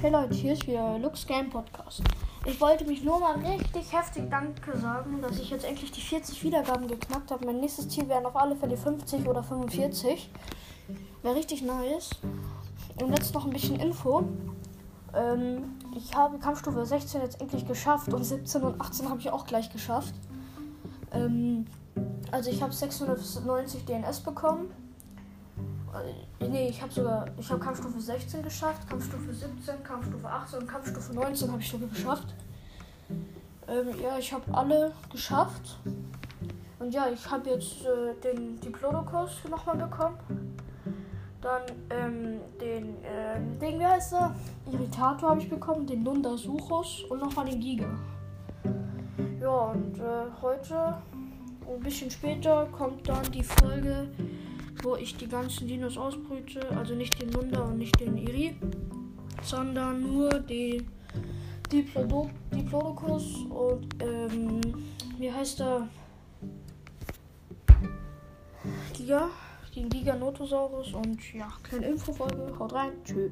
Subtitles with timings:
[0.00, 2.02] Hey Leute, hier ist wieder Lux Game Podcast.
[2.46, 6.44] Ich wollte mich nur mal richtig heftig Danke sagen, dass ich jetzt endlich die 40
[6.44, 7.44] Wiedergaben geknackt habe.
[7.44, 10.30] Mein nächstes Ziel wären auf alle Fälle 50 oder 45.
[11.22, 12.10] Wäre richtig nice.
[13.02, 14.22] Und jetzt noch ein bisschen Info.
[15.14, 19.46] Ähm, ich habe Kampfstufe 16 jetzt endlich geschafft und 17 und 18 habe ich auch
[19.46, 20.14] gleich geschafft.
[21.10, 21.66] Ähm,
[22.30, 24.70] also ich habe 690 DNS bekommen.
[26.40, 31.12] Nee, ich habe sogar, ich habe Kampfstufe 16 geschafft, Kampfstufe 17, Kampfstufe 18 und Kampfstufe
[31.14, 32.34] 19 habe ich sogar geschafft.
[33.68, 35.78] Ähm, ja, ich habe alle geschafft.
[36.78, 40.16] Und ja, ich habe jetzt äh, den Diplodocus nochmal bekommen.
[41.40, 44.34] Dann ähm, den, ähm, Ding, wie heißt er?
[44.70, 47.88] Irritator habe ich bekommen, den Nundasuchus und nochmal den Giga.
[49.40, 50.02] Ja, und äh,
[50.42, 50.96] heute,
[51.68, 54.08] ein bisschen später, kommt dann die Folge
[54.88, 56.60] wo ich die ganzen Dinos ausbrüte.
[56.76, 58.56] Also nicht den Nunda und nicht den Iri,
[59.42, 60.86] sondern nur die
[61.70, 64.60] Diplodo Diplodocus und ähm,
[65.18, 65.88] wie heißt der?
[68.94, 69.28] Giga,
[69.76, 72.58] den Giganotosaurus und ja, kleine Infofolge.
[72.58, 73.30] Haut rein, tschüss.